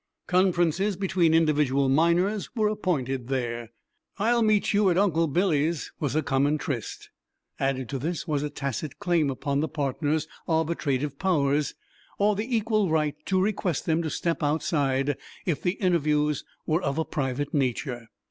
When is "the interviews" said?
15.61-16.43